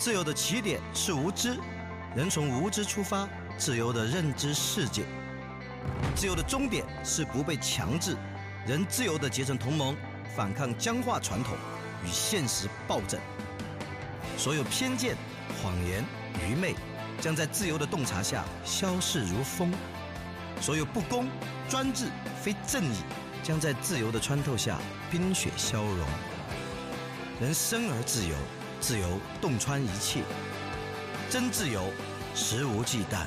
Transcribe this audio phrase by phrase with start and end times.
[0.00, 1.58] 自由的起点是无知，
[2.16, 5.04] 人从无知出发，自由的认知世界。
[6.16, 8.16] 自由的终点是不被强制，
[8.66, 9.94] 人自由的结成同盟，
[10.34, 11.54] 反抗僵化传统
[12.02, 13.20] 与现实暴政。
[14.38, 15.18] 所有偏见、
[15.62, 16.02] 谎言、
[16.48, 16.74] 愚昧，
[17.20, 19.70] 将在自由的洞察下消逝如风；
[20.62, 21.28] 所有不公、
[21.68, 22.06] 专制、
[22.42, 22.96] 非正义，
[23.42, 24.78] 将在自由的穿透下
[25.10, 26.06] 冰雪消融。
[27.38, 28.34] 人生而自由，
[28.80, 29.06] 自由
[29.42, 30.22] 洞穿一切，
[31.28, 31.82] 真自由，
[32.34, 33.26] 肆无忌惮。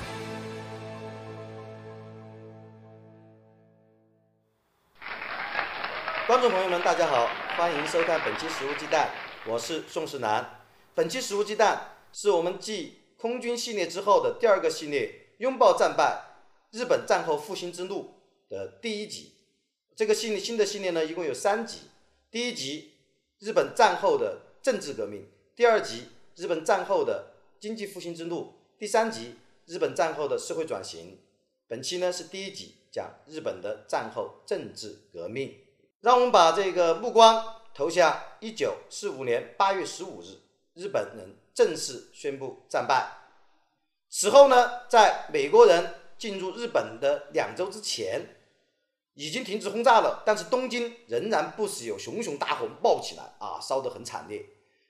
[6.25, 9.11] 观众朋友们，大家好，欢迎收看本期《食物鸡蛋》，
[9.51, 10.61] 我是宋世南。
[10.95, 16.19] 本期《食物鸡蛋》是我们继空军系列之后的第二个系列——拥抱战败：
[16.71, 18.15] 日本战后复兴之路
[18.49, 19.35] 的第一集。
[19.95, 21.81] 这个系列新的系列呢，一共有三集。
[22.31, 22.95] 第一集：
[23.37, 25.21] 日本战后的政治革命；
[25.55, 29.35] 第二集：日本战后的经济复兴之路；第三集：
[29.67, 31.19] 日本战后的社会转型。
[31.67, 35.55] 本期呢是第一集，讲日本的战后政治革命。
[36.01, 40.39] 让我们把这个目光投向一九四五年八月十五日，
[40.73, 43.11] 日本人正式宣布战败。
[44.09, 48.25] 此后呢，在美国人进入日本的两周之前，
[49.13, 54.43] 已经停止轰炸了，但是东京仍然不时有熊熊大火冒起来，啊，烧得很惨烈。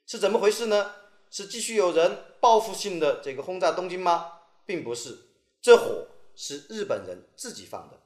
[0.05, 0.91] 是怎么回事呢？
[1.29, 4.33] 是继续有人报复性的这个轰炸东京吗？
[4.65, 5.17] 并不是，
[5.61, 7.99] 这火是日本人自己放的。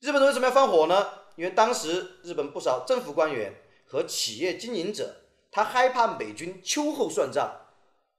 [0.00, 1.08] 日本人为什么要放火呢？
[1.36, 3.54] 因为当时日本不少政府官员
[3.86, 5.16] 和企业经营者，
[5.50, 7.60] 他害怕美军秋后算账，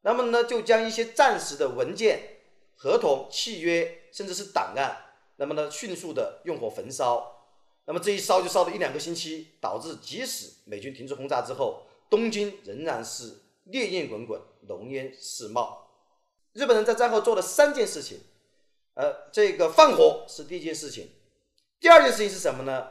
[0.01, 2.39] 那么呢，就将一些暂时的文件、
[2.75, 4.97] 合同、契约，甚至是档案，
[5.37, 7.45] 那么呢，迅速的用火焚烧。
[7.85, 15.87] 那么这一烧就烧了一两个星期，导致即使美军停止轰炸之后，东京仍然是烈焰滚滚、浓烟四冒。
[16.51, 18.19] 日本人在战后做了三件事情，
[18.95, 21.09] 呃，这个放火是第一件事情，
[21.79, 22.89] 第二件事情是什么呢？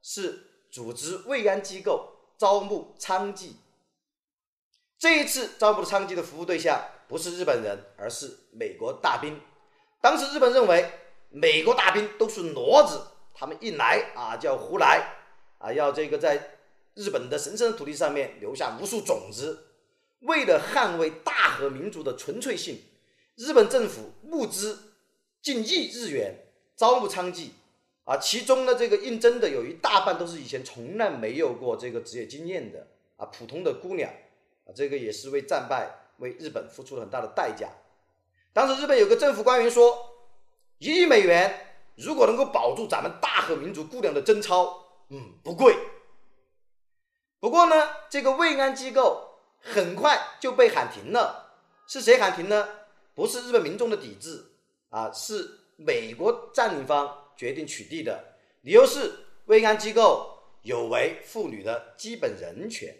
[0.00, 3.52] 是组织慰安机构招募娼妓。
[4.98, 9.38] 这一次招募的娼妓的服务对象不是日本人，而是美国大兵。
[10.00, 10.90] 当时日本认为
[11.28, 13.02] 美国大兵都是骡子，
[13.34, 15.14] 他们一来啊就要胡来
[15.58, 16.61] 啊，要这个在
[16.94, 19.66] 日本的神圣的土地上面留下无数种子。
[20.20, 22.80] 为了捍卫大和民族的纯粹性，
[23.36, 24.92] 日本政府募资
[25.40, 27.48] 近亿日元招募娼妓。
[28.04, 32.84] 啊，其中呢，这个应征的有一大半都是以前从来没有过这个职业经验的
[33.16, 34.10] 啊，普通的姑娘
[34.64, 35.88] 啊，这个也是为战败
[36.18, 37.68] 为日本付出了很大的代价。
[38.52, 39.96] 当时日本有个政府官员说，
[40.78, 45.76] 一亿美元如果能够保住咱们大和民族姑娘的贞操，嗯，不贵。
[47.42, 47.74] 不过呢，
[48.08, 51.56] 这个慰安机构很快就被喊停了。
[51.88, 52.68] 是谁喊停呢？
[53.16, 54.52] 不是日本民众的抵制
[54.90, 57.18] 啊，是美国占领方。
[57.36, 59.12] 决定取缔的理由是
[59.46, 62.94] 慰安机构有违妇女的基本人权。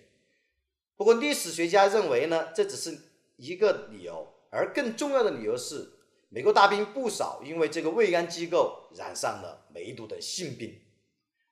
[0.97, 2.98] 不过历史学家认为呢，这只是
[3.36, 5.92] 一个理由，而更重要的理由是，
[6.31, 10.81] 美国大兵不少因为这个慰安机构染上了梅毒的性病。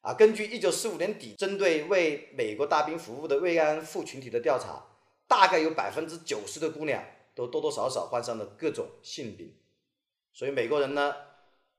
[0.03, 4.83] 啊，根据一九四五年底针对为美国大兵服务的慰安妇群体的调查，
[5.29, 9.55] 大概有百分之九十的姑娘都多多少少患上了各种性病。
[10.33, 11.15] 所以美国人呢，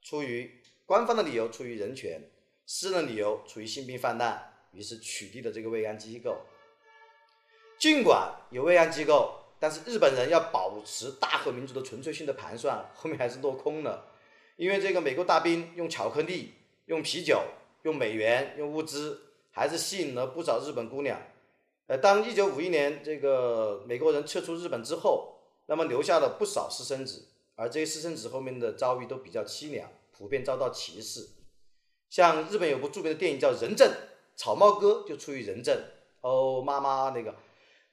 [0.03, 2.29] 出于官方的理由出于人权，
[2.67, 6.37] 私人理由出于性病泛滥，于是取缔了这个慰安机构。
[7.79, 14.05] 尽管有慰安机构，但是日本人要保持大和民族的纯粹性的盘算，后面还是落空了。
[14.57, 16.53] 因为这个美国大兵用巧克力、
[16.85, 17.41] 用啤酒、
[17.83, 19.19] 用美元、用物资，
[19.51, 21.19] 还是吸引了不少日本姑娘。
[21.87, 29.89] 呃，当一九五一年这个美国人撤出日本之后，那么留下了不少私生子，而这些私生子后面的遭遇都比较凄凉。
[30.11, 31.29] 普遍遭到歧视，
[32.07, 33.89] 像日本有部著名的电影叫《人证》，
[34.35, 35.75] 草帽哥就出于人证
[36.21, 37.33] 哦，妈妈那个，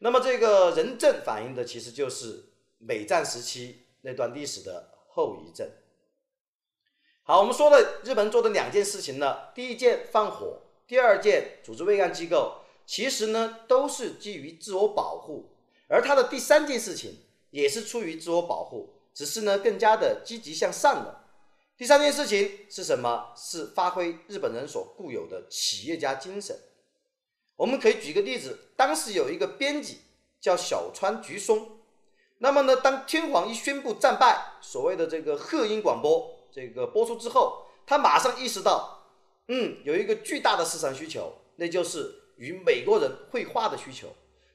[0.00, 2.44] 那么这个人证反映的其实就是
[2.76, 5.66] 美战时期那段历史的后遗症。
[7.28, 15.50] 好，我们说了日本做的两件事情呢，第一件放火，第二件组织慰安机构，其实呢都是基于自我保护，
[15.88, 17.18] 而他的第三件事情
[17.50, 21.26] 也是出于自我保护，只是呢更加的积极向上了。
[21.76, 23.34] 第三件事情是什么？
[23.36, 26.58] 是发挥日本人所固有的企业家精神。
[27.56, 29.98] 我们可以举个例子，当时有一个编辑
[30.40, 31.72] 叫小川菊松。
[32.38, 39.06] 那么呢，当天皇一宣布战败，所谓的这个贺音广播这个播出之后，他马上意识到，
[39.48, 44.08] 嗯，有一个巨大的市场需求，那就是与美国人绘画的需求。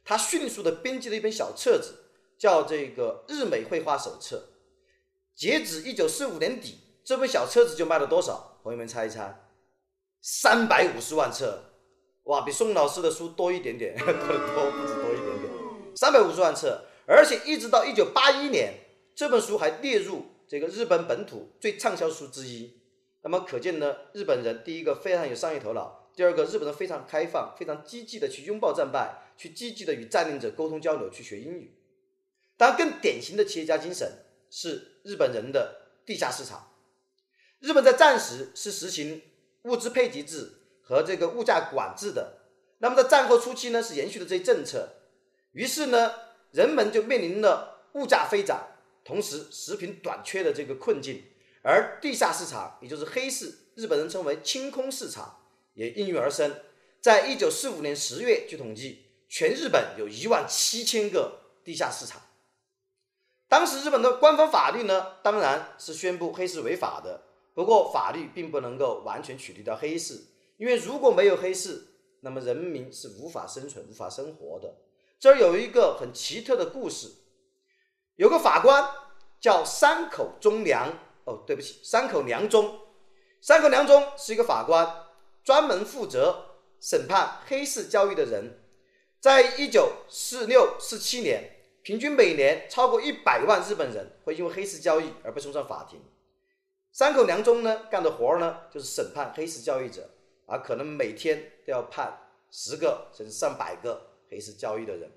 [0.05, 4.37] 他迅速的编辑了一本小册子，叫这个《日美绘画手册》。
[5.35, 8.59] 截止一九四五年底，这本小册子就卖了多少？
[8.63, 9.43] 朋友们猜一猜，
[10.21, 11.71] 三百五十万册，
[12.23, 15.51] 哇，比宋老师的书多一点点， 多得多，不止多一点点，
[15.95, 18.73] 三百五十万册，而且一直到一九八一年，
[19.15, 22.81] 这本书还列入这个日本本土最畅销书之一。
[23.21, 31.75] 那么可见呢，日本人第一个非常有商业头脑，第二个日本人非常开放，非常积极的去拥抱战败，去积极的与占领者沟通交流，去学英语。
[32.57, 34.25] 当然，更典型的企业家精神。
[34.55, 36.73] 是日本人的地下市场。
[37.57, 39.19] 日本在战时是实行
[39.63, 40.47] 物资配给制
[40.83, 42.37] 和这个物价管制的。
[42.77, 44.89] 那么在战后初期呢，是延续了这些政策。
[45.53, 46.13] 于是呢，
[46.51, 48.72] 人们就面临了物价飞涨，
[49.03, 51.23] 同时食品短缺的这个困境。
[51.61, 55.39] 而地下市场，也就是黑市，日本人称为清空市场，
[55.73, 56.53] 也应运而生。
[56.99, 62.21] 在一九四五年十月，据统计，全日本有一万七千个地下市场。
[63.47, 67.23] 当时日本的官方法律呢，当然是宣布黑市违法的。
[67.53, 70.19] 不过法律并不能够完全取缔掉黑市，
[70.57, 71.87] 因为如果没有黑市，
[72.21, 74.75] 那么人民是无法生存、无法生活的。
[75.19, 77.09] 这儿有一个很奇特的故事，
[78.15, 78.89] 有个法官
[79.39, 80.89] 叫山口忠良。
[81.25, 82.79] 哦，对不起，山口良忠。
[83.41, 85.05] 山口良忠是一个法官，
[85.43, 88.59] 专门负责审判黑市交易的人。
[89.19, 91.51] 在一九四六、四七年。
[91.83, 96.01] 平均每年超过一百万日本人会因为黑市交易而被送上法庭。
[96.93, 100.09] 山口良忠呢干的活儿呢就是审判黑市交易者，
[100.45, 102.17] 啊，可能每天都要判
[102.49, 105.11] 十个甚至上百个黑市交易的人。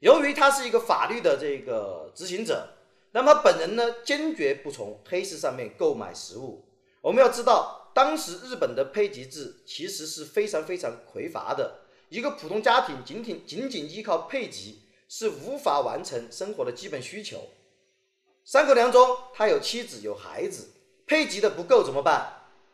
[0.00, 2.68] 由于他是一个法律的这个执行者，
[3.12, 6.64] 那么本人呢坚决不从黑市上面购买食物。
[7.00, 14.82] 我们要知道，当时日本的配给制其实是非常非常匮乏的，一个普通家庭仅仅仅仅依靠配给。
[15.08, 17.40] 是无法完成生活的基本需求。
[18.44, 20.66] 山口良中他有妻子有孩子，
[21.06, 22.26] 配给的不够怎么办？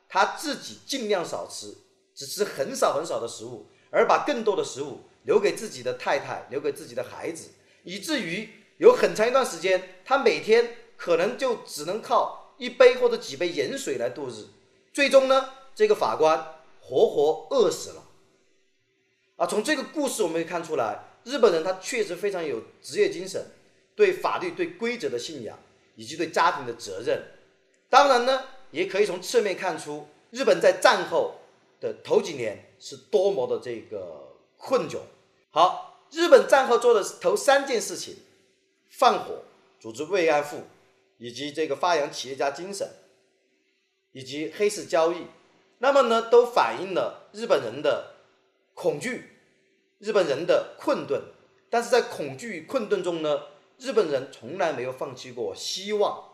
[0.09, 1.77] 他自己尽量少吃，
[2.15, 7.51] 只吃很少很少的食物，而把更多的食物留给自己的太太，留给自己的孩子，
[7.85, 8.49] 以至于
[8.79, 14.47] 有很长一段时间，他每天可能就只能靠一杯或者几杯盐水来度日。
[14.93, 18.05] 最终呢，这个法官活活饿死了。
[19.37, 21.05] 啊，从这个故事我们可以看出来。
[21.25, 23.47] 日本人他确实非常有职业精神，
[23.95, 25.57] 对法律、对规则的信仰，
[25.95, 27.23] 以及对家庭的责任。
[27.89, 28.43] 当然呢，
[28.73, 31.37] 也可以从侧面看出，日本在战后
[31.81, 34.99] 的头几年是多么的这个困窘。
[35.55, 38.17] 好，日本战后做的头三件事情：
[38.89, 39.43] 放火、
[39.79, 40.63] 组织慰安妇，
[41.19, 42.89] 以及这个发扬企业家精神，
[44.13, 45.27] 以及黑市交易。
[45.77, 48.15] 那么呢，都反映了日本人的
[48.73, 49.29] 恐惧。
[49.99, 51.23] 日本人的困顿，
[51.69, 53.43] 但是在恐惧与困顿中呢，
[53.79, 56.31] 日本人从来没有放弃过希望。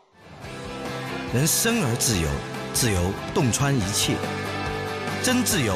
[1.33, 2.29] 人生而自由，
[2.73, 4.15] 自由洞穿一切，
[5.21, 5.75] 真自由，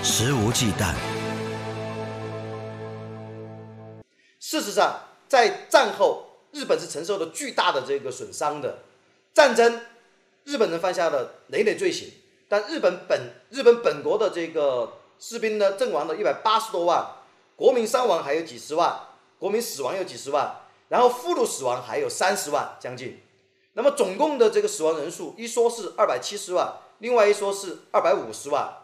[0.00, 0.94] 肆无忌惮。
[4.46, 8.80] 事实上，在战后，日本是承受了巨大的这个损伤的。
[9.32, 9.80] 战争，
[10.44, 12.12] 日本人犯下了累累罪行，
[12.46, 17.10] 但日本本日本本国的这个士兵呢，阵亡了一百八十多万。
[17.56, 18.94] 国民伤亡还有几十万，
[19.38, 20.54] 国民死亡有几十万，
[20.90, 23.22] 然后俘虏死亡还有三十万将近，
[23.72, 28.76] 那么总共的这个死亡人数一说是二百七十万，另外一说是二百五十万，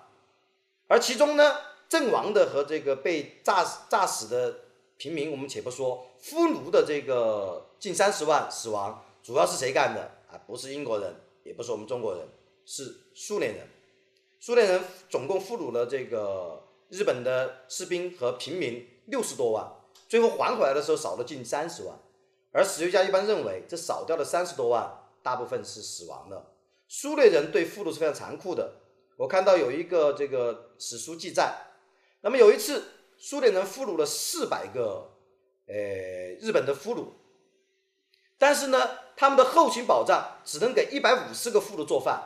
[0.88, 1.54] 而其中呢
[1.86, 4.60] 阵亡的和这个被炸炸死的
[5.00, 10.36] 平民我们且不说，俘虏的这个近三十万死亡，主要是谁干的啊？
[10.46, 12.28] 不是英国人，也不是我们中国人，
[12.66, 13.66] 是苏联人，
[14.38, 16.66] 苏联人总共俘虏了这个。
[16.90, 19.64] 日本的士兵和平民六十多万，
[20.08, 21.96] 最后还回来的时候少了近三十万，
[22.50, 24.92] 而史学家一般认为，这少掉的三十多万
[25.22, 26.50] 大部分是死亡的。
[26.88, 28.72] 苏联人对俘虏是非常残酷的。
[29.16, 31.54] 我看到有一个这个史书记载，
[32.22, 32.82] 那么有一次
[33.20, 35.12] 苏联人俘虏了四百个
[35.68, 35.74] 呃
[36.40, 37.10] 日本的俘虏，
[38.36, 42.20] 但是呢，他们的后勤保障只能给一百五十个俘虏做饭，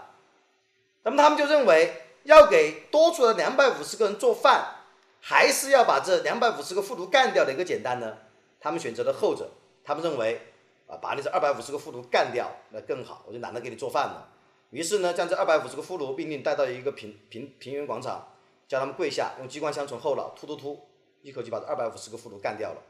[1.03, 2.01] 那么他们就认为。
[2.25, 4.77] 要给多出的两百五十个人做饭，
[5.21, 8.17] 还是要把这两百五十个俘虏干掉的一个简单呢？
[8.59, 9.51] 他们选择了后者。
[9.85, 10.41] 他们认为，
[10.87, 14.33] 啊，把你这二百五十个俘虏干掉那更好，我就懒得给你做饭了。
[14.71, 18.27] 于是呢，将这二百五十个俘虏命令带到一个平平平原广场，
[18.68, 20.88] 叫他们跪下，用机关枪从后脑突突突，
[21.23, 22.83] 一口气把这二百五十个俘虏干掉了。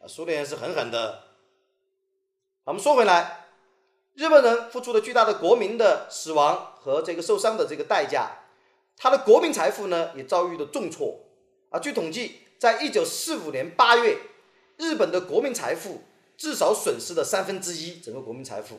[0.00, 1.24] 啊，苏联人是狠狠的。
[2.64, 3.46] 我们说回来，
[4.14, 8.38] 日本人付出了巨大的国民的死亡和这个受伤的这个代价。
[8.96, 11.20] 他的国民财富呢也遭遇了重挫
[11.70, 11.78] 啊！
[11.78, 14.18] 据统计，在一九四五年八月，
[14.76, 16.02] 日本的国民财富
[16.36, 18.78] 至少损失了三分之一整个国民财富，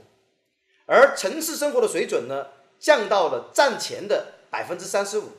[0.85, 5.29] 而城市生活的水准呢，降到了战前的百分之三十五，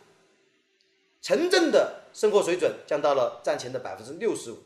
[1.22, 4.58] 城镇的生活水准降到了战前的百分之六十五，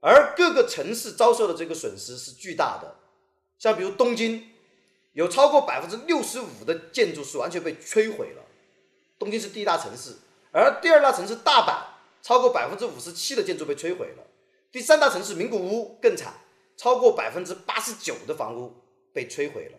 [0.00, 2.96] 而各个城市遭受的这个损失是巨大的，
[3.56, 4.50] 像比如东京，
[5.12, 8.42] 有超过百分之六十五的建筑是完全被摧毁了，
[9.16, 10.16] 东京是第一大城市，
[10.50, 11.84] 而第二大城市大阪，
[12.20, 14.24] 超过百分之五十七的建筑被摧毁了，
[14.72, 16.34] 第三大城市名古屋更惨，
[16.76, 18.74] 超过百分之八十九的房屋
[19.12, 19.78] 被摧毁了。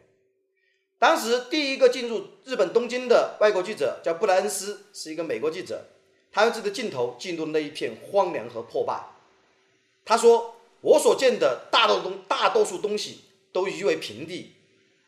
[0.98, 5.86] 当时第一个进入日本东京的外国记者叫布莱恩斯，是一个美国记者。
[6.32, 9.02] 他用自己的镜头记录那一片荒凉和破败。
[10.04, 13.22] 他说：“我所见的大多东大多数东西
[13.52, 14.52] 都夷为平地，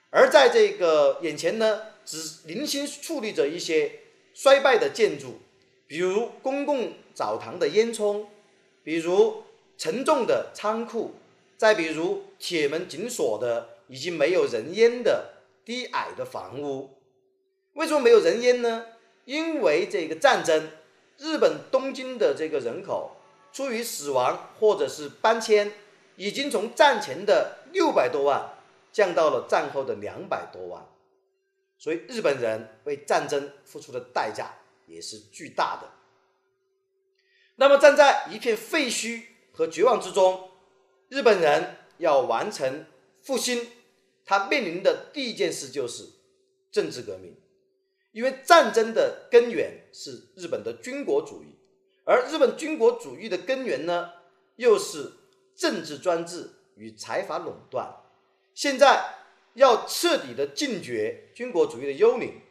[0.09, 3.99] 而在这个眼前呢，只零星矗立着一些
[4.33, 5.39] 衰败的建筑，
[5.85, 8.25] 比如公共澡堂的烟囱，
[8.83, 9.43] 比如
[9.77, 11.15] 沉重的仓库，
[11.57, 15.33] 再比如铁门紧锁的已经没有人烟的。”
[15.67, 16.97] 低矮的房屋，
[17.73, 18.85] 为什么没有人烟呢？
[19.25, 20.71] 因为这个战争，
[21.17, 23.17] 日本东京的这个人口，
[23.51, 25.73] 出于死亡或者是搬迁，
[26.15, 28.53] 已经从战前的六百多万
[28.93, 30.87] 降到了战后的两百多万，
[31.77, 34.53] 所以日本人为战争付出的代价
[34.85, 35.89] 也是巨大的。
[37.57, 40.49] 那么站在一片废墟和绝望之中，
[41.09, 42.85] 日本人要完成
[43.21, 43.67] 复兴。
[44.27, 46.03] 他面临的第一件事就是
[46.69, 47.33] 政治革命，
[48.11, 51.55] 因为战争的根源是日本的军国主义，
[52.03, 54.11] 而日本军国主义的根源呢，
[54.57, 55.13] 又是
[55.55, 57.89] 政治专制与财阀垄断。
[58.53, 59.15] 现在
[59.53, 62.41] 要彻底的禁绝军国主义的幽灵，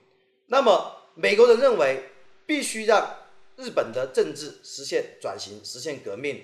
[0.47, 2.05] 那么美国人认为
[2.47, 3.19] 必须让
[3.57, 6.43] 日本的政治实现转型，实现革命，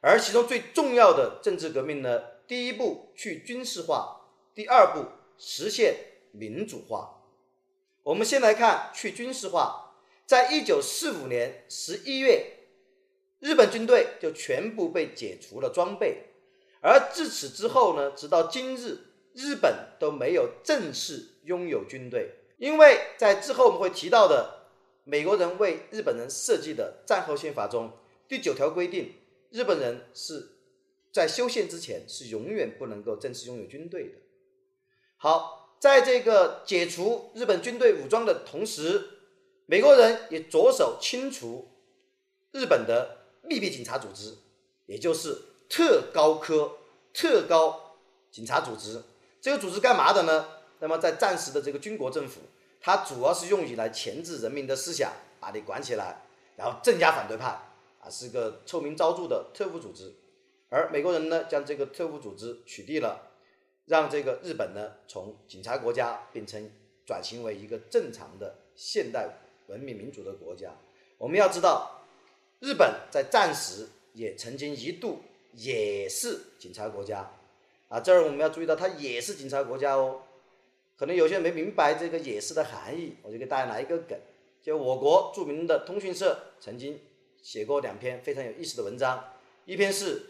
[0.00, 4.20] 而其中最重要的政治革命呢，第一步去军事化。
[4.54, 5.06] 第二步
[5.38, 5.96] 实现
[6.32, 7.22] 民主化。
[8.02, 9.94] 我们先来看去军事化。
[10.26, 12.58] 在一九四五年十一月，
[13.40, 16.24] 日本军队就全部被解除了装备。
[16.80, 18.98] 而自此之后呢，直到今日，
[19.34, 22.30] 日本都没有正式拥有军队。
[22.58, 24.68] 因为在之后我们会提到的
[25.04, 27.92] 美国人为日本人设计的战后宪法中，
[28.28, 29.14] 第九条规定，
[29.50, 30.52] 日本人是
[31.10, 34.21] 在修宪之前是永远不能够正式拥有军队的。
[35.22, 39.08] 好，在这个解除日本军队武装的同时，
[39.66, 41.68] 美国人也着手清除
[42.50, 44.34] 日本的秘密警察组织，
[44.86, 45.38] 也就是
[45.68, 46.72] 特高科
[47.14, 47.98] 特高
[48.32, 49.00] 警察组织。
[49.40, 50.48] 这个组织干嘛的呢？
[50.80, 52.40] 那么在战时的这个军国政府，
[52.80, 56.22] 它主要是用于来钳制人民的思想，把你管起来，
[56.56, 57.46] 然后镇压反对派，
[58.00, 60.12] 啊，是个臭名昭著的特务组织。
[60.68, 63.28] 而美国人呢，将这个特务组织取缔了。
[63.86, 66.70] 让这个日本呢，从警察国家变成
[67.04, 69.28] 转型为一个正常的现代
[69.66, 70.70] 文明民主的国家。
[71.18, 72.04] 我们要知道，
[72.60, 75.20] 日本在战时也曾经一度
[75.54, 77.28] 也是警察国家
[77.88, 77.98] 啊。
[78.00, 80.22] 这儿我们要注意到，它也是警察国家哦。
[80.96, 84.16] 可能有些人没明白这个“也是”的含义，我就给大家来一个梗：
[84.62, 87.00] 就我国著名的通讯社曾经
[87.42, 89.32] 写过两篇非常有意思的文章，
[89.64, 90.28] 一篇是。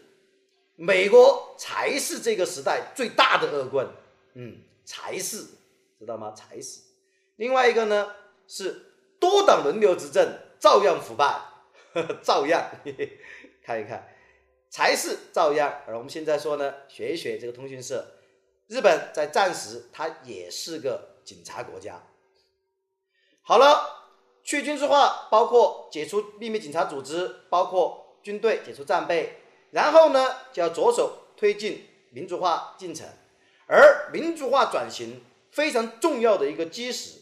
[0.75, 3.87] 美国才是这个时代最大的恶棍，
[4.33, 5.45] 嗯，才是，
[5.99, 6.31] 知道吗？
[6.31, 6.81] 才是。
[7.35, 8.11] 另外一个呢
[8.47, 11.39] 是多党轮流执政，照样腐败，
[12.23, 12.71] 照样，
[13.63, 14.07] 看一看，
[14.71, 15.81] 才是照样。
[15.85, 18.05] 而我们现在说呢，学一学这个通讯社，
[18.67, 22.01] 日本在战时它也是个警察国家。
[23.43, 24.09] 好了，
[24.43, 29.39] 去军事化包括解除秘密警察组织，包括军队解除战备。
[29.73, 33.07] 然后呢，就要着手推进民主化进程，
[33.65, 37.19] 而民主化转型非常重要的一个基石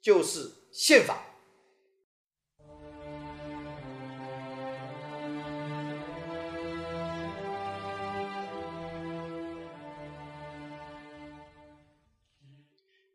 [0.00, 1.22] 就是宪法。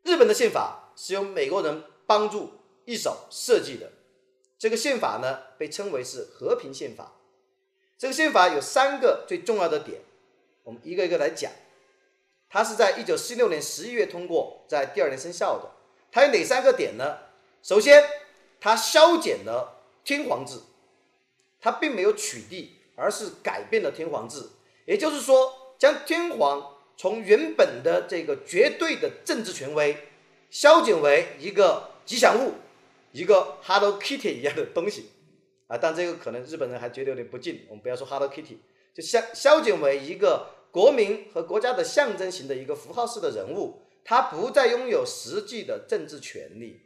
[0.02, 2.52] 日本的宪法是由美国人帮助
[2.86, 3.92] 一手设计的，
[4.58, 7.12] 这个宪法呢被称为是和平宪法。
[7.98, 10.00] 这个宪法有三个最重要的点，
[10.62, 11.50] 我们一个一个来讲。
[12.48, 15.68] 它是在一九四六年十一月通过，在第二年生效的。
[16.12, 17.18] 它有哪三个点呢？
[17.60, 18.02] 首先，
[18.60, 20.60] 它削减了天皇制，
[21.60, 24.48] 它并没有取缔，而是改变了天皇制。
[24.86, 30.08] 也就是说，将天皇从原本的这个绝对的政治权威，
[30.48, 32.54] 削减为一个吉祥物，
[33.12, 35.10] 一个 Hello Kitty 一样的东西。
[35.68, 37.64] 啊，但这个可能日本人还觉得有点不敬。
[37.68, 38.56] 我们不要说 Hello Kitty，
[38.92, 46.80] 就消消减为一个国民和国家的象征型的一个符号式的人物，他不再拥有实际的政治权利。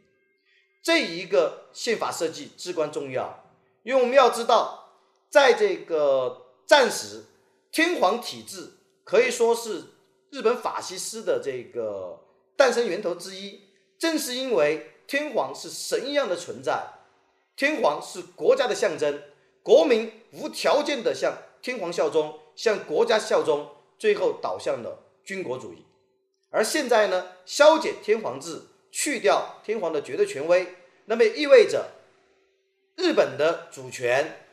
[0.83, 3.45] 这一个宪法设计至关重要，
[3.83, 4.89] 因为我们要知道，
[5.29, 7.23] 在这个战时，
[7.71, 8.69] 天皇体制
[9.05, 9.81] 可以说是
[10.29, 12.19] 日本法西斯的这个
[12.57, 13.61] 诞生源头之一。
[13.97, 16.85] 正是因为天皇是神一样的存在，
[17.55, 19.21] 天皇是国家的象征，
[19.61, 25.85] 国民无条件的向天皇效忠，向国家效忠，最后导向了军国主义。
[26.49, 28.63] 而现在呢，消解天皇制。
[28.95, 30.67] 去掉天皇的绝对权威，
[31.05, 31.93] 那么意味着
[32.95, 34.45] 日本的主权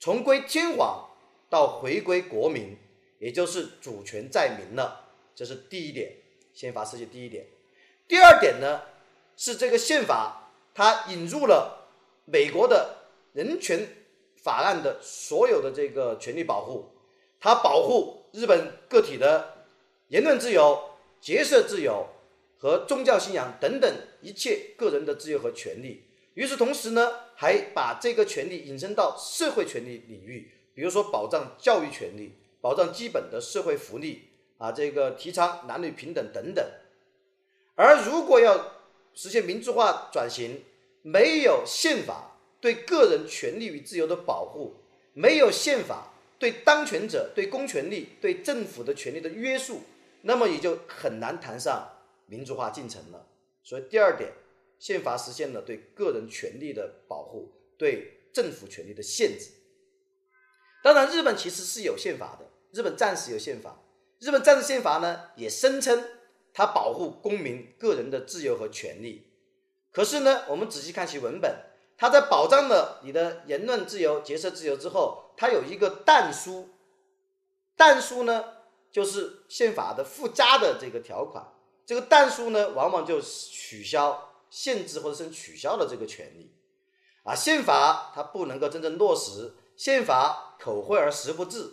[0.00, 1.08] 从归天皇
[1.48, 2.76] 到回归国民，
[3.20, 5.12] 也就是主权在民了。
[5.36, 6.16] 这是第一点，
[6.52, 7.46] 宪法世界第一点。
[8.08, 8.82] 第二点呢，
[9.36, 11.85] 是这个宪法它引入了
[12.26, 12.96] 美国的
[13.32, 13.88] 人权
[14.36, 16.90] 法案的所有的这个权利保护，
[17.40, 19.64] 它保护日本个体的
[20.08, 20.90] 言论自由、
[21.20, 22.06] 结社自由。
[22.58, 26.04] 和宗教信仰等等一切个人的自由和权利。
[26.32, 36.64] 与此同时呢，还把这个权利引申到社会权利领域，比如说保障教育权利、保障基本的社会福利啊，这个提倡男女平等等等。
[37.74, 38.72] 而如果要
[39.12, 40.64] 实现民主化转型，
[41.06, 44.74] 没有宪法对个人权利与自由的保护，
[45.12, 49.82] 没有宪法对当权者、对公权力、对政府的权利的约束，
[50.22, 51.92] 那么也就很难谈上。
[52.26, 53.24] 民主化进程了，
[53.62, 54.32] 所以第二点，
[54.80, 59.50] 宪法实现了对个人权利的保护，对政府权力的限制。
[60.82, 63.80] 当然，日本其实是有宪法的，日本暂时有宪法，
[64.18, 66.02] 日本战时宪法呢也声称
[66.52, 69.25] 它保护公民个人的自由和权利。
[69.96, 71.56] 可是呢，我们仔细看其文本，
[71.96, 76.68] 它在保障了你的言论自由、结社自由之后，它有一个但书，
[77.74, 78.44] 但书呢
[78.92, 81.50] 就是宪法的附加的这个条款。
[81.86, 86.54] 这个但书呢，往往就取消、限制或者是取消了这个权利，
[87.24, 91.72] 啊，宪法它不能够真正落实，宪法口惠而实不至。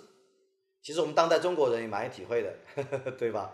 [0.81, 3.53] 其实我们当代中国人也蛮有体会的，呵 呵对吧？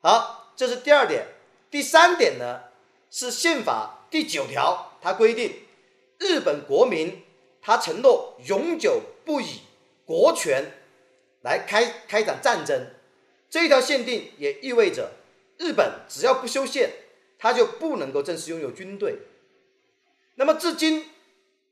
[0.00, 1.28] 好，这是第二点。
[1.70, 2.60] 第三点呢，
[3.12, 5.52] 是宪法第九条，它规定
[6.18, 7.22] 日本国民
[7.60, 9.60] 他承诺永久不以
[10.06, 10.72] 国权
[11.42, 12.86] 来开开展战争。
[13.50, 15.12] 这一条限定也意味着。
[15.58, 16.90] 日本只要不修宪，
[17.38, 19.18] 他就不能够正式拥有军队。
[20.36, 21.10] 那么至今，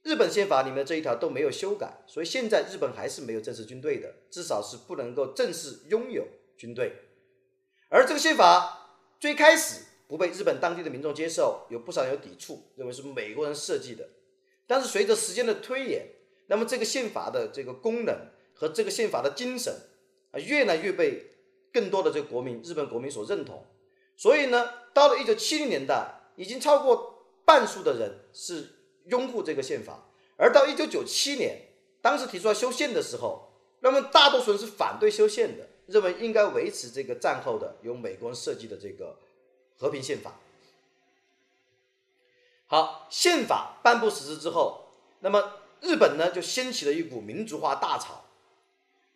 [0.03, 6.93] 日本宪法里面这一条都没有修改，所以现在日本还是没有正式军队的，至少是不能够正式拥有军队。
[7.89, 14.07] 而这个宪法最开始不被日本当地的民众接受，有不少人有抵触，认为是美国人设计的。
[14.67, 16.07] 但是随着时间的推演，
[16.49, 18.15] 那么这个宪法的这个功能
[18.53, 19.73] 和这个宪法的精神
[20.33, 21.29] 啊，越来越被。
[21.73, 23.65] 更多的这个国民，日本国民所认同，
[24.17, 28.67] 所以呢，到了一九七零年代，已经超过半数的人是
[29.05, 31.69] 拥护这个宪法，而到一九九七年，
[32.03, 39.17] 当时提出来修宪的时候，那么大多数人是反对修宪的，认为应该维持这个战后的由美国人设计的这个
[39.81, 40.35] 和平宪法。
[42.67, 48.27] 好，宪法颁布实施之后，那么日本呢就掀起了一股民主化大潮，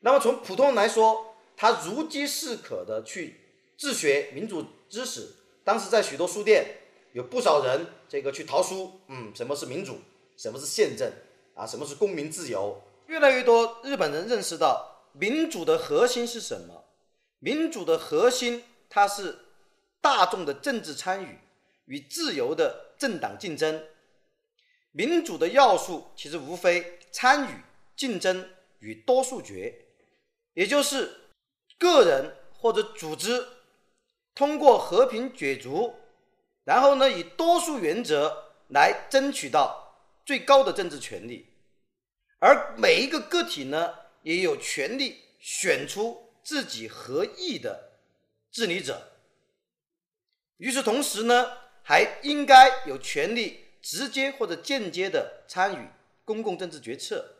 [0.01, 1.31] 那么从普通人来说。
[1.57, 3.41] 他如饥似渴的去
[3.79, 6.79] 自学民主知识，当时在许多书店
[7.13, 10.01] 有不少人这个去淘书，嗯，什么是民主，
[10.37, 11.09] 什么是宪政
[11.55, 16.87] 啊，什么是公民自由，越来越多日本人认识到民主的核心是什么？
[17.39, 19.44] 民主的核心它是
[20.05, 21.39] 大众的政治参与
[21.87, 23.83] 与自由的政党竞争，
[24.93, 27.63] 民主的要素其实无非参与、
[27.97, 29.75] 竞争与多数决，
[30.53, 31.23] 也就是。
[31.77, 33.47] 个人或者组织
[34.35, 35.95] 通过和平角逐，
[36.65, 41.49] 然后呢以多数原则来争取到最高的政治权利，
[42.39, 47.93] 而每一个个体呢也有权利选出自己合意的
[48.53, 49.14] 治理者。
[50.59, 55.89] 与此同时呢，还应该有权利直接或者间接的参与
[56.25, 57.37] 公共政治决策。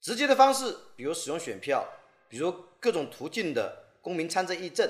[0.00, 1.86] 直接的方式，比如使用选票，
[2.28, 2.64] 比如。
[2.78, 4.88] 各种途径的公民参政议政，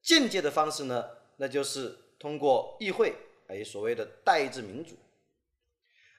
[0.00, 1.04] 间接的方式呢，
[1.38, 3.12] 那就是通过议会，
[3.48, 4.94] 哎，所谓的代制民主。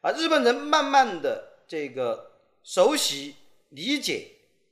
[0.01, 3.35] 啊，日本人慢慢的这个熟悉
[3.69, 4.27] 理解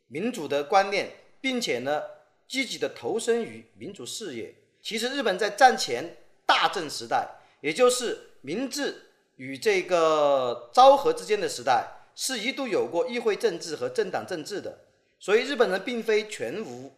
[0.08, 2.04] 民主的观念，并且呢，
[2.50, 4.54] 积极的投身于民主事业。
[4.86, 7.28] 其实，日本在战前大正时代，
[7.60, 8.96] 也就是明治
[9.38, 14.78] 与这个昭和之间的时代，是一度有过议会政治和政党政治的。
[15.20, 16.94] 所以日本人并非全无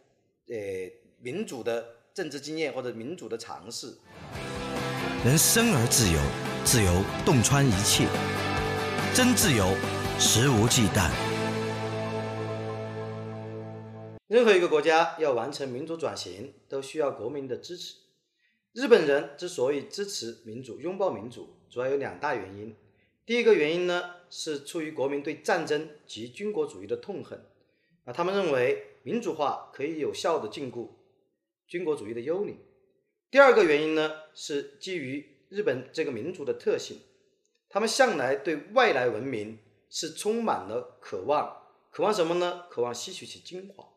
[0.48, 0.56] 呃
[1.22, 3.96] 民主的政治经验或者民主的尝试。
[5.24, 6.20] 人生而自由，
[6.66, 8.06] 自由洞穿一切，
[9.14, 9.74] 真自由，
[10.18, 11.27] 肆无忌惮。
[14.28, 17.94] 任何一个国家要完成民主转型，都需要国民的支持。
[18.74, 22.76] 日本人之所以支持民主、拥抱民主，主要有两大原因。
[23.24, 27.42] 第一个原因呢，是出于国民对战争及军国主义的痛恨。
[28.04, 30.90] 啊，他们认为民主化可以有效的禁锢
[31.66, 32.58] 军国主义的幽灵。
[33.30, 36.98] 第二个原因呢，是基于日本这个民族的特性，
[37.70, 42.66] 他们向来对外来文明是充满了渴望，渴望什么呢？
[42.68, 43.87] 渴望吸取其精华。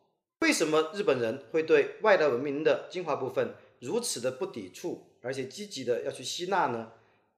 [0.42, 6.90] 为什么日本人会对外来文明的精华部分如此的不抵触，而且积极的要去吸纳呢？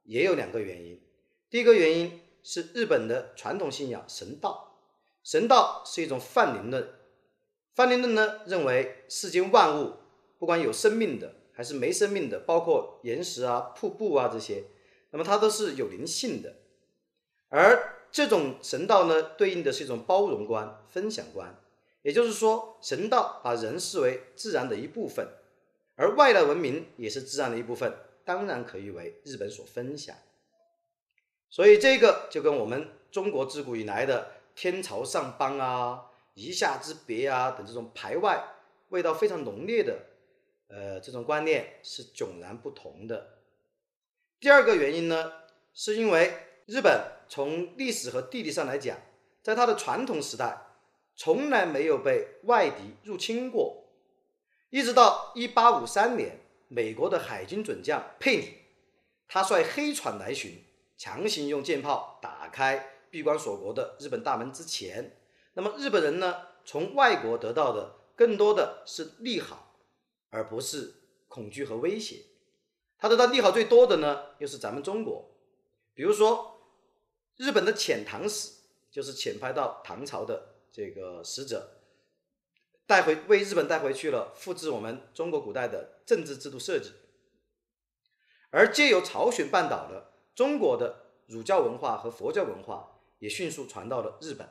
[0.05, 0.99] 也有两个原因。
[1.51, 4.79] 第一个原因是日本的传统信仰神道，
[5.23, 6.88] 神道是一种泛灵论。
[7.75, 9.97] 泛灵论呢，认为世间万物，
[10.38, 14.64] 不管有生命的还是没生命的，包括岩石啊、瀑布啊这些，
[15.11, 16.57] 那么它都是有灵性的。
[17.51, 21.61] 而这种神道呢，对应的是一种包容观、分享观。
[22.05, 25.27] 也就是说，神道把人视为自然的一部分，
[25.97, 27.95] 而外来文明也是自然的一部分，
[28.27, 30.14] 当然可以为日本所分享。
[31.49, 38.53] 所以这个就跟我们中国自古以来的天朝上邦啊、夷夏之别啊等这种排外、
[38.90, 39.99] 味道非常浓烈的，
[40.69, 43.38] 呃，这种观念是迥然不同的。
[44.38, 45.33] 第二个原因呢，
[45.73, 46.35] 是因为
[46.67, 48.99] 日本从历史和地理上来讲，
[49.43, 50.59] 在它的传统时代。
[51.16, 53.85] 从来没有被外敌入侵过，
[54.70, 58.59] 一直到一八五三年，美国的海军准将佩里，
[59.29, 60.64] 他率黑船来寻，
[60.96, 65.16] 强行用舰炮打开闭关锁国的日本大门之前，
[65.55, 69.77] 那么日本人呢，从外国得到的更多的是利好，
[70.31, 70.94] 而不是
[71.29, 72.24] 恐惧和威胁。
[72.98, 75.31] 他得到利好最多的呢，又是咱们中国，
[75.94, 76.61] 比如说
[77.37, 78.50] 日本的遣唐使，
[78.90, 80.54] 就是遣派到唐朝的。
[80.75, 81.83] 这个使者
[82.85, 86.91] 带回为日本带回去了复制我们中国古代的政治制度设计，
[88.51, 94.49] 而借由朝鲜半岛的中国的儒教文化和佛教文化也迅速传到了日本。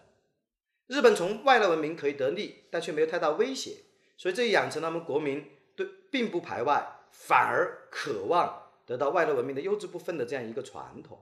[0.87, 3.83] 日本从外来文明可以得利，但却没有太大威胁，
[4.15, 11.21] 所以这养成他们国民对并不排外，反而渴望得到外来文明的优质部分的这样一个传统。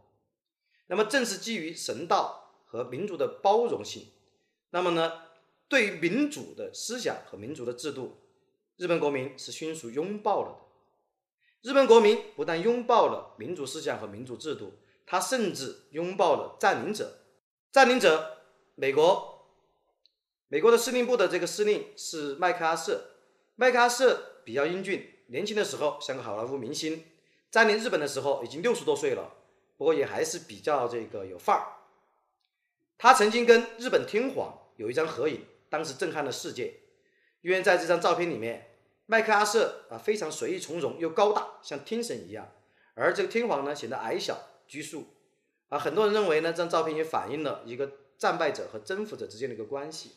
[0.86, 4.06] 那么正是基于神道和民族的包容性。
[4.72, 5.22] 那么呢，
[5.70, 8.18] 对于民主的思想和民主的制度，
[8.78, 11.70] 日本国民是迅速拥抱了的。
[11.70, 14.74] 日本国民不但拥抱了民主思想和民主制度，
[15.06, 17.20] 他甚至拥抱了占领者。
[17.72, 18.40] 占领者，
[18.76, 19.46] 美国，
[20.48, 23.12] 美国的司令部的这个司令是麦克阿瑟。
[23.56, 27.06] 麦克阿瑟比较英俊，年轻的时候像个好莱坞明星，
[27.52, 29.32] 占领日本的时候已经六十多岁了，
[29.78, 31.81] 不过也还是比较这个有范儿。
[33.02, 34.60] 他曾经跟日本天皇。
[34.78, 36.82] 有一张合影，当时震撼了世界。
[37.42, 42.52] 因为在这张照片里面，麦克阿瑟啊非常随意从容又高大，像天神一样，
[42.94, 45.08] 而这个天皇呢显得矮小拘束。
[45.70, 50.12] 啊，很多人认为呢，这张照片也反映了一个战败者和征服者之间的一个关系。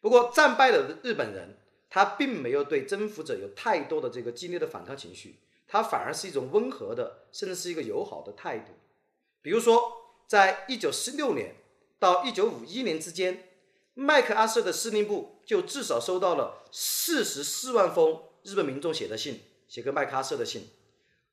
[0.00, 8.72] 不过，战败的日本人他并没有对征服者有太多的这个激烈的反抗情绪，他反而是一种温和的，甚至是一个友好的态度。
[9.42, 11.56] 比如说，在一九四六年
[12.00, 13.44] 到一九五一年之间。
[13.94, 20.70] 麦克阿瑟的司令部就至少收到了四十四万封日本民众写的信，写给麦克阿瑟的信。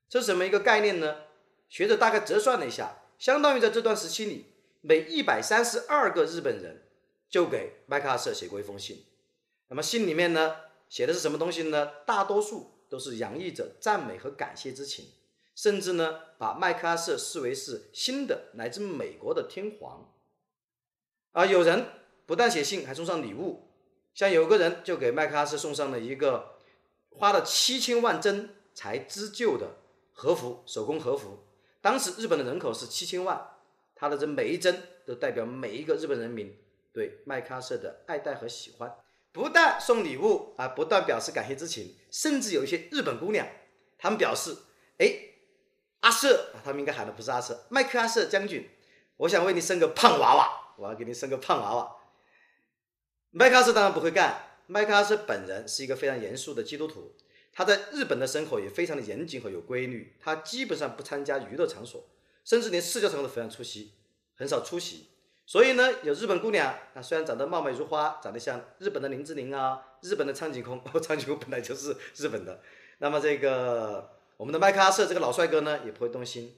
[0.10, 1.22] 这是什么一个概念呢？
[1.70, 4.48] 学者大概折算了一下，相当于在这段时期里，
[4.82, 6.84] 每一百三十二个日本人
[7.30, 9.06] 就给麦克阿瑟写过一封信。
[9.70, 10.56] 那么信里面呢，
[10.90, 11.92] 写的是什么东西呢？
[12.06, 15.06] 大多数都是洋溢着赞美和感谢之情，
[15.56, 20.12] 甚至呢，把麦克阿瑟视为是新的来自美国的天皇。
[21.38, 21.86] 啊，有人。
[22.26, 23.70] 不但写信，还送上礼物。
[24.16, 26.58] 像有个人就给麦克阿瑟送上了一个
[27.12, 29.78] 花了七千万针才织就的
[30.12, 31.46] 和服，手工和服。
[31.80, 33.52] 当时日本的人口是七千万，
[33.96, 36.58] 他的这每一针都代表每一个日本人民
[36.92, 38.94] 对麦克阿瑟的爱戴和喜欢。
[39.32, 43.48] 不但送礼物啊，不断表示感谢之情，甚至有一些日本姑娘，
[44.00, 44.58] 他们表示
[44.98, 45.14] ：“哎，
[46.00, 48.68] 阿瑟，他们应该喊的不是阿瑟，麦克阿瑟将军，
[49.18, 51.96] 我想为你生个胖娃娃，我要给你生个胖娃娃。”
[53.32, 54.44] 麦克阿瑟当然不会干。
[54.68, 57.14] 麦克阿瑟本人是一个非常严肃的基督徒，
[57.54, 60.16] 他在日本的生活也非常的严谨和有规律。
[60.20, 62.08] 他基本上不参加娱乐场所，
[62.44, 63.94] 甚至连社交场合都非常出席，
[64.36, 65.10] 很少出席。
[65.46, 72.62] 所以呢，有日本姑娘她，虽然长得貌美如花，长得像日本的林志玲啊，日本的苍井空， 苍井空本来就是日本的。
[72.98, 76.58] 那么这个我们的麦克阿瑟这个老帅哥呢，也不会动心。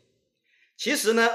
[0.75, 1.29] 其实呢，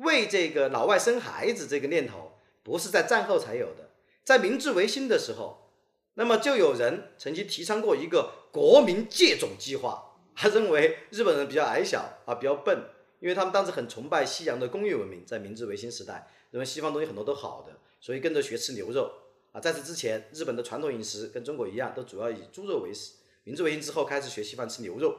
[0.00, 2.32] 为这个老外生孩子这个念头，
[2.62, 3.90] 不是在战后才有的，
[4.24, 5.70] 在明治维新的时候，
[6.14, 12.84] 那么就有人曾经提倡过一个国民借种计划，他认为日本人比较矮小啊，比较笨，
[13.20, 16.28] 因为他们当时很崇拜西洋的工业文明，在明治维新时代。
[16.50, 19.08] 认为西方东西很多都好的，所以跟着学吃牛肉
[19.52, 19.60] 啊。
[19.60, 23.12] 在此之前，日本的传统饮食跟中国一样，都主要以猪肉为食。
[23.44, 25.14] 明治维新之后，开始学西方吃牛肉，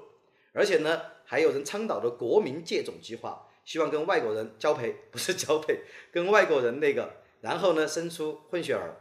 [0.51, 8.95] 而且呢，还有人倡导的国民借种计划，希望跟外国人交配，不是交配， 跟外国人那个，然后呢，生出混血儿，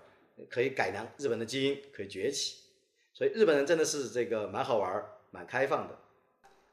[0.48, 2.56] 可以改良日本的基因，可以崛起。
[3.12, 5.98] 所以日本人真的是这个蛮好玩，蛮开放的。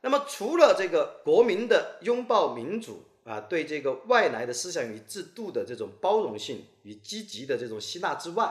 [0.01, 3.03] 那么除了这个国民的拥抱民主。
[3.27, 8.49] 啊，对这个外来的思想与制度的这种包容性与积极的这种吸纳之外，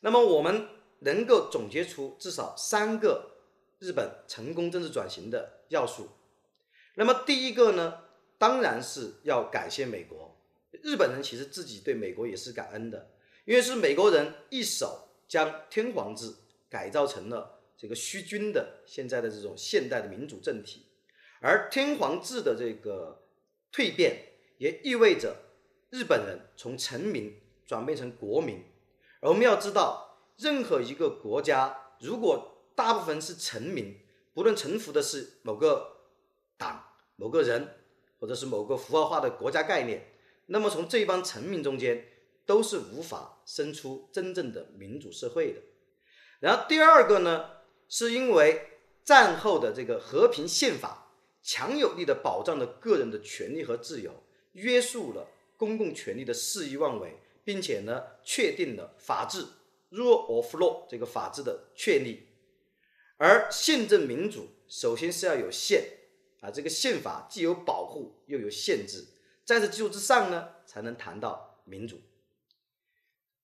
[0.00, 0.66] 那么我们
[0.98, 3.36] 能够总结出至少三个
[3.78, 6.08] 日本成功政治转型的要素。
[6.96, 8.00] 那么第一个呢，
[8.44, 10.36] 当然是要感谢美国。
[10.82, 13.08] 日本人其实自己对美国也是感恩的，
[13.46, 16.34] 因为是美国人一手将天皇制
[16.68, 20.84] 改造成了这个虚君的现在的这种现代的民主政体，
[21.40, 23.22] 而天皇制的这个。
[23.72, 25.36] 蜕变也意味着
[25.90, 28.62] 日本人从臣民转变成国民，
[29.20, 33.98] 而我们要知道，任何一个国家如果大部分是臣民，
[34.32, 35.96] 不论臣服的是某个
[36.56, 36.84] 党、
[37.16, 37.68] 某个人，
[38.24, 40.14] 或者是某个符号化的国家概念，
[40.46, 42.06] 那么从这帮臣民中间
[42.46, 45.60] 都是无法生出真正的民主社会的。
[46.40, 47.50] 然后第二个呢，
[47.86, 48.62] 是因为
[49.04, 51.02] 战后的这个和平宪法。
[51.42, 59.44] 强有力的保障了个人的权利和自由，约束了公共权力的肆意妄为，并且呢，确定了法治
[59.90, 62.28] （rule of law） 这个法治的确立。
[63.18, 65.84] 而宪政民主首先是要有宪
[66.44, 69.06] 啊，这个宪法既有保护又有限制，
[69.44, 72.00] 在这基础之上呢，才能谈到民主。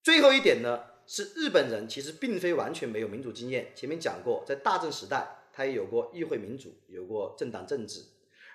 [0.03, 3.73] 最后一点呢，是日本人其实并非完全没有民主经验。
[3.75, 5.37] 前面讲过，在大正时代。
[5.53, 8.05] 他也有过议会民主，有过政党政治，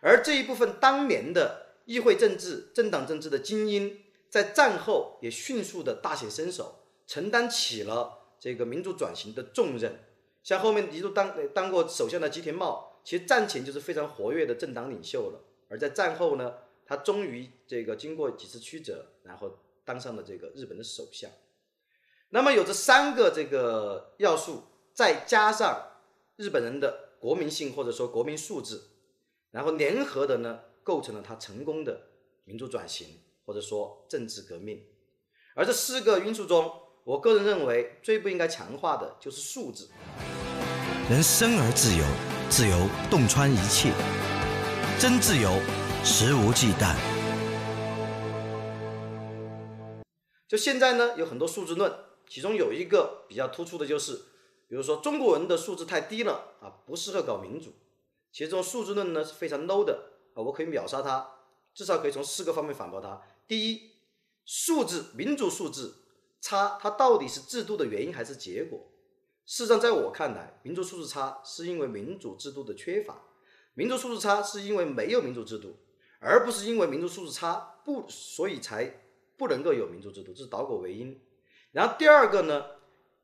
[0.01, 10.05] 而这一部分当年的议会政治、政党政治的精英，在战后也迅速的大显身手，承担起了这个民主转型的重任。
[10.41, 15.39] 像后面一度当当过首相的吉田茂，其实战前就是非常活跃的政党领袖了，
[15.69, 21.31] 而在战后呢，他终于这个经过几次曲折，然后当上了这个日本的首相。
[22.31, 24.63] 那么有这三个这个要素，
[24.93, 25.91] 再加上。
[26.37, 28.77] 日本人的国民性或者说国民素质，
[29.51, 31.97] 然后联合的呢，构成了他成功的
[32.43, 33.07] 民主转型
[33.45, 34.83] 或者说政治革命。
[35.53, 36.69] 而这四个因素中，
[37.05, 39.87] 我个人认为最不应该强化的就是素质。
[41.09, 42.03] 人生而自由，
[42.47, 43.91] 自由洞穿一切，
[44.99, 45.59] 真自由，
[46.03, 46.95] 肆无忌惮。
[50.47, 51.91] 就现在呢，有很多数字论，
[52.29, 54.25] 其中有一个比较突出的就是。
[54.67, 57.71] 比如说中国人的素质太低了啊，不适合搞民主。
[58.31, 61.27] 其实这种素质论呢是非常 low 的啊，我可以秒杀它，
[61.73, 63.21] 至少可以从四个方面反驳它。
[63.47, 63.91] 第一，
[64.43, 65.93] 素质民主素质
[66.41, 68.79] 差，它到底是制度的原因还是结果？
[69.45, 73.21] 事实上，在我看来，民主素质差是因为民主制度的缺乏，
[73.73, 75.77] 民主素质差是因为没有民主制度，
[76.19, 79.01] 而不是因为民主素质差不所以才
[79.37, 81.19] 不能够有民主制度，这是倒果为因。
[81.71, 82.65] 然后第二个呢？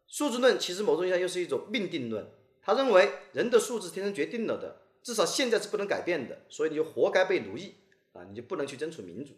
[0.07, 2.29] 素质论其实某种意义上又是一种命定论，
[2.61, 7.75] 他认为人的素质天生决定了的，至少现在是不能改变的，所以你就活该被奴役
[8.11, 9.31] 啊，你就不能去争取民主。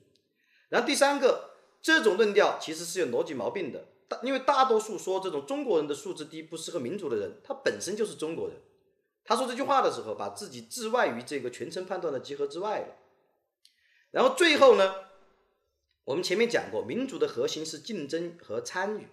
[0.70, 3.86] 然后第三个，这种论调其实是有逻辑毛病的，
[4.22, 8.58] 因为大多数说这种中国人的素质低不适合民主的人，他本身就是中国人。
[9.26, 12.88] 他说这句话的时候，把自己置外于这个全程判断的集合之外了。
[14.12, 14.94] 然后最后呢，
[16.04, 19.08] 我们前面讲过，民主的核心是竞争和参与。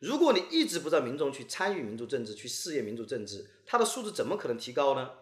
[0.00, 5.12] 如果你一直不让民众去参与民主政治，去试验民主政治，他的素质怎么可能提高呢？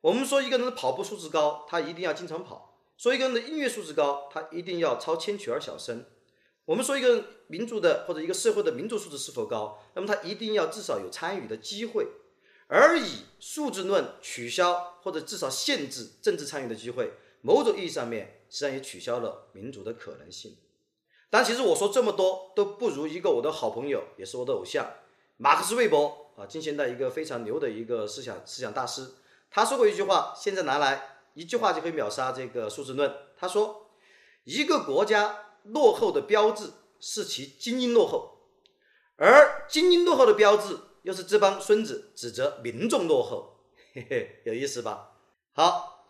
[0.00, 6.04] 我们说一个人的跑步素质高，他一定要经常跑；说一个人的音乐素质高，他一定要超千曲而小声。
[6.66, 12.08] 我们说一个民主的或者一个社会的民主素质是否高，那么他一定要至少有参与的机会。
[12.66, 20.56] 而以素质论取消或者至少限制政治参与的机会，某种意义上面实际上也取消了民主的可能性。
[21.28, 24.90] 但其实我说这么多都不如一个我的好朋友，也是我的偶像，
[25.36, 29.10] 马克思韦伯啊，近现代一个非常牛的一个思想思想大师。
[29.50, 33.14] 他说过一句话，现在拿来一句话就可以秒杀这个素质论。
[33.36, 33.90] 他说，
[34.44, 38.38] 一个国家落后的标志是其精英落后，
[39.16, 43.60] 而精英落后的标志又是这帮孙子指责民众落后，
[43.92, 45.12] 嘿嘿，有意思吧？
[45.52, 46.06] 好，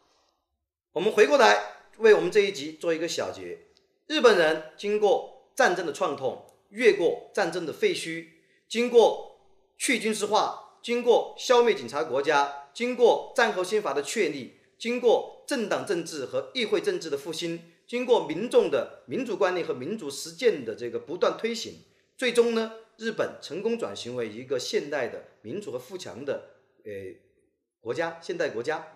[0.93, 3.67] 我们回过来为我们这一集做一个小结。
[4.07, 8.29] 日本人经过战争的创痛，越过战争的废墟，
[8.69, 9.41] 经过
[9.79, 17.71] 去军事化，经过消灭警察国家，经过战后宪法的确立，经过政党政治和议会政治的复兴。
[17.87, 21.75] 经过民众的民主观念和民主实践的这个不断推行，
[22.17, 26.51] 最终呢，日本成功转型为一个现代的民主和富强的
[26.85, 26.93] 呃
[27.81, 28.89] 国家，现代国家。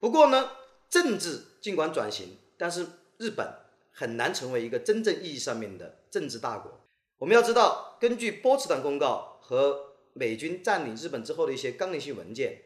[0.00, 0.50] 不过呢，
[0.90, 2.86] 政治尽管转型，但是
[3.18, 3.46] 日本
[3.92, 6.80] 很难成为一个真正意义上面的政治大国。
[7.18, 12.62] 我们要知道，根据波茨坦公告和美军占领日本之后的一些纲领性文件，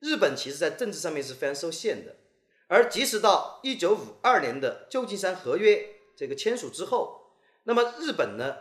[0.00, 2.16] 日本其实在政治上面是非常受限的。
[2.72, 7.32] 而即使到一九五二年的旧金山合约这个签署之后，
[7.64, 8.58] 那么日本呢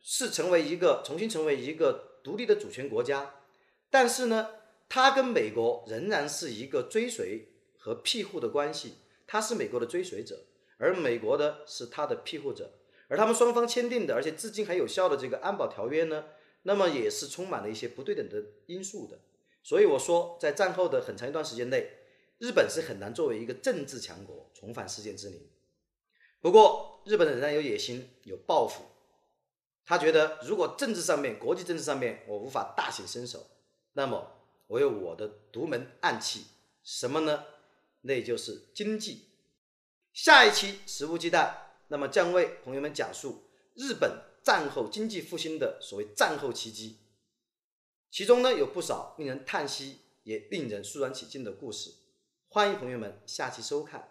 [0.00, 3.34] 是成为一个重新成为一个独立的主权国家，
[3.90, 4.48] 但是呢，
[4.88, 8.94] 它跟美国仍然是一个追随和庇护的关系，
[9.26, 10.46] 它是美国的追随者，
[10.78, 12.72] 而美国呢是它的庇护者，
[13.08, 16.24] 而他们双方签订的，而且至今还有效的这个安保条约呢，
[16.62, 19.18] 那么也是充满了一些不对等的因素的，
[19.62, 21.98] 所以我说，在战后的很长一段时间内。
[22.40, 25.46] 日本是很难作为一个政治强国重返世界之林。
[26.40, 28.82] 不过，日本仍然有野心、有抱负。
[29.84, 33.46] 他觉得，如果政治上面、国际政治上面我无法大显身手，
[33.92, 34.26] 那么
[34.68, 36.46] 我有我的独门暗器，
[36.82, 37.44] 什么呢？
[38.00, 39.26] 那就是经济。
[40.14, 47.00] 下一期食物鸡蛋，那么将为朋友们讲述日本战后经济复兴的所谓战后奇迹，
[48.10, 51.92] 其中呢有不少令人叹息也令人肃然起敬的故事。
[52.52, 54.08] 欢迎朋友们下期收看。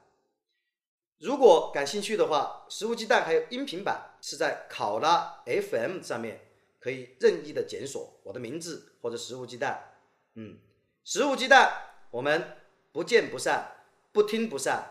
[1.18, 6.40] 如果感兴趣的话，食物鸡蛋还有音频版是在考拉 FM 上面
[6.80, 9.92] 可以任意的检索我的名字或者食物鸡蛋。
[10.36, 10.58] 嗯，
[11.04, 11.70] 食物鸡蛋，
[12.12, 12.56] 我们
[12.94, 13.76] 不见不散，
[14.14, 14.88] 不听不散，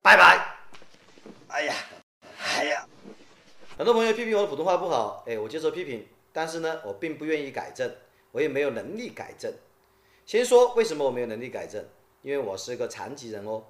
[0.00, 0.60] 拜拜。
[1.48, 1.74] 哎呀，
[2.38, 2.88] 哎呀，
[3.76, 7.92] 很多朋友批评我的普通话不好，哎，我接受批评，但是呢，我并不愿意改正，
[8.30, 9.52] 我也没有能力改正。
[10.24, 11.84] 先说为什么我没有能力改正。
[12.22, 13.62] 因为我是一个残疾人哦，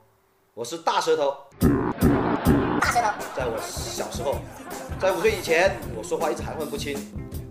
[0.54, 1.36] 我是大舌头。
[2.80, 4.36] 大舌头，在我小时候，
[4.98, 6.96] 在五岁以前，我说话一直含混不清。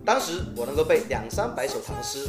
[0.04, 2.28] 当时我能够背两三百首唐诗，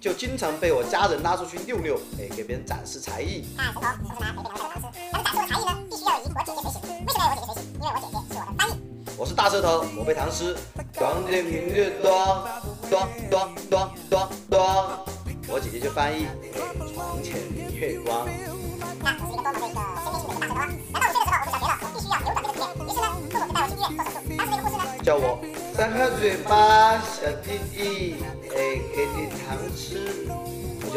[0.00, 3.44] 就经常被我家人拉出去溜溜，哎，给别人展示才艺。
[3.54, 6.80] 大舌头，我是拿给别人背唐诗，但是展示的才艺呢，必须要以我姐姐随行。
[7.04, 7.68] 为什么要我姐姐随行？
[7.74, 8.72] 因为我姐姐是我的翻译。
[9.18, 10.56] 我是大舌头，我背唐诗。
[10.94, 12.48] 当天明月光，
[12.88, 15.04] 光光光光光，
[15.46, 16.26] 我姐姐就翻译。
[16.94, 18.26] 床前明月光。
[19.02, 20.94] 那我是一个多么的一个先天性的一个大舌头啊！
[20.94, 22.88] 难道我睡的时候我不想学了，我必须要扭转这个局面？
[22.88, 24.48] 于是呢，父母就带我去医院做手术。
[24.48, 25.26] 当时那个护士呢，叫我
[25.76, 28.16] 张开嘴巴，小弟弟，
[28.56, 30.24] 哎，给你糖吃。
[30.80, 30.96] 我就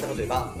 [0.00, 0.54] 张开嘴巴，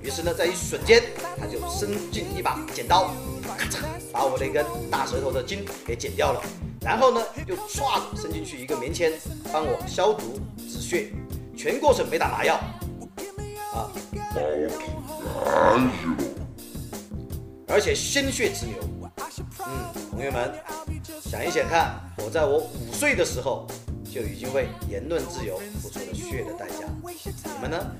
[0.00, 1.02] 于是呢，在一瞬间，
[1.38, 3.10] 他就伸进一把剪刀，
[3.58, 6.40] 咔嚓，把我那根大舌头的筋给剪掉了。
[6.80, 9.12] 然后呢，又唰伸进去一个棉签，
[9.52, 11.10] 帮我消毒止血，
[11.56, 12.54] 全过程没打麻药。
[13.72, 13.90] 啊，
[17.66, 18.74] 而且鲜血直流。
[19.66, 20.52] 嗯，朋友们，
[21.22, 23.66] 想一想看，我在我五岁的时候
[24.04, 27.96] 就已经为言论自由付出了血的代价，你们呢？